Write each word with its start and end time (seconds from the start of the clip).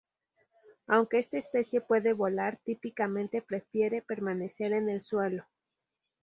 Aunque 0.87 1.19
esta 1.19 1.37
especie 1.37 1.79
puede 1.79 2.13
volar, 2.13 2.59
típicamente 2.63 3.43
prefiere 3.43 4.01
permanecer 4.01 4.73
en 4.73 4.89
el 4.89 5.03
suelo. 5.03 5.45